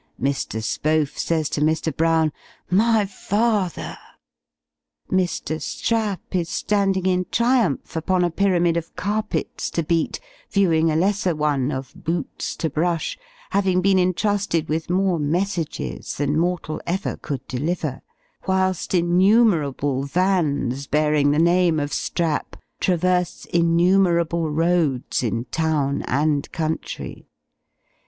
[0.19, 0.63] Mr.
[0.63, 1.95] Spohf says to Mr.
[1.95, 2.33] Brown,
[2.71, 3.95] "my father!"
[5.11, 5.61] Mr.
[5.61, 10.19] Strap is standing in triumph upon a pyramid of "carpets to beat,"
[10.49, 13.15] viewing a lesser one of "boots to brush;"
[13.51, 18.01] having been entrusted with more "messages" than mortal ever could "deliver;"
[18.47, 27.27] whilst innumerable vans, bearing the name of Strap, traverse innumerable roads in "Town and Country."